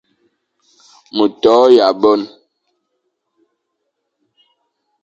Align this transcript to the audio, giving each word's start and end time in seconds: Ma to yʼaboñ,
Ma 1.15 1.25
to 1.41 1.53
yʼaboñ, 1.75 2.19